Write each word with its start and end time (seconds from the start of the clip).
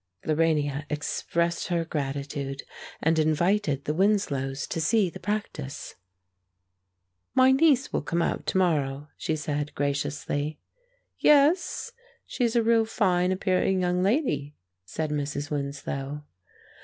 Lorania 0.25 0.87
expressed 0.89 1.67
her 1.67 1.85
gratitude, 1.85 2.63
and 3.03 3.19
invited 3.19 3.85
the 3.85 3.93
Winslows 3.93 4.65
to 4.65 4.81
see 4.81 5.11
the 5.11 5.19
practice. 5.19 5.93
"My 7.35 7.51
niece 7.51 7.93
will 7.93 8.01
come 8.01 8.23
out 8.23 8.47
to 8.47 8.57
morrow," 8.57 9.09
she 9.15 9.35
said, 9.35 9.75
graciously. 9.75 10.57
"Yes? 11.19 11.91
She's 12.25 12.55
a 12.55 12.63
real 12.63 12.85
fine 12.85 13.31
appearing 13.31 13.81
young 13.81 14.01
lady," 14.01 14.55
said 14.85 15.11
Mrs. 15.11 15.51
Winslow. 15.51 16.23